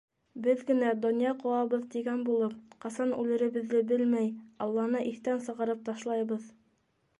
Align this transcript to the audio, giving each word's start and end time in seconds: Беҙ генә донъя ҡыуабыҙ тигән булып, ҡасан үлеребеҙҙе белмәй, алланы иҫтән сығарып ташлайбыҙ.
Беҙ 0.45 0.61
генә 0.69 0.93
донъя 1.01 1.33
ҡыуабыҙ 1.43 1.83
тигән 1.95 2.23
булып, 2.29 2.57
ҡасан 2.87 3.13
үлеребеҙҙе 3.23 3.83
белмәй, 3.93 4.33
алланы 4.67 5.05
иҫтән 5.13 5.47
сығарып 5.51 5.87
ташлайбыҙ. 5.93 6.53